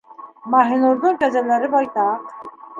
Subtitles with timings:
[0.53, 2.37] Маһинурҙың кәзәләре байтаҡ.